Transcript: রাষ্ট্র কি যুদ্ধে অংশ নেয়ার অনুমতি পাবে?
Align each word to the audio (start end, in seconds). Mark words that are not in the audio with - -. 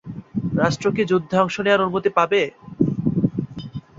রাষ্ট্র 0.55 0.87
কি 0.95 1.03
যুদ্ধে 1.11 1.35
অংশ 1.43 1.55
নেয়ার 1.59 1.83
অনুমতি 1.83 2.09
পাবে? 2.17 2.41